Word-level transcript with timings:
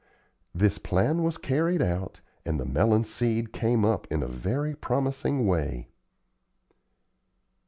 This 0.51 0.79
plan 0.79 1.21
was 1.21 1.37
carried 1.37 1.79
out, 1.79 2.21
and 2.43 2.59
the 2.59 2.65
melon 2.65 3.03
seed 3.03 3.53
came 3.53 3.85
up 3.85 4.11
in 4.11 4.23
a 4.23 4.27
very 4.27 4.73
promising 4.73 5.45
way. 5.45 5.89